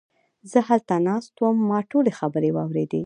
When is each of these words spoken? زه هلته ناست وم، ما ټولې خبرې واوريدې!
زه 0.51 0.59
هلته 0.69 0.95
ناست 1.07 1.33
وم، 1.39 1.57
ما 1.69 1.79
ټولې 1.91 2.11
خبرې 2.19 2.49
واوريدې! 2.53 2.99